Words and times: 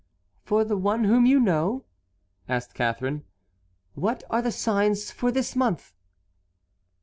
"For 0.41 0.63
the 0.63 0.77
one 0.79 1.03
whom 1.03 1.27
you 1.27 1.39
know," 1.39 1.85
asked 2.49 2.73
Catharine, 2.73 3.23
"what 3.93 4.23
are 4.31 4.41
the 4.41 4.51
signs 4.51 5.11
for 5.11 5.31
this 5.31 5.55
month?" 5.55 5.93